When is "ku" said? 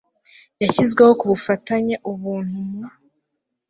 1.19-1.25